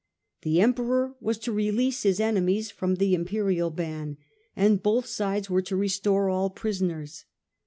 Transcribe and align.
The 0.41 0.59
Emperor 0.59 1.13
was 1.19 1.37
to 1.37 1.51
release 1.51 2.01
his 2.01 2.19
enemies 2.19 2.71
from 2.71 2.95
the 2.95 3.13
Imperial 3.13 3.69
ban, 3.69 4.17
and 4.55 4.81
both 4.81 5.05
sides 5.05 5.47
were 5.47 5.61
to 5.61 5.75
restore 5.75 6.27
all 6.27 6.49
prisoners. 6.49 7.25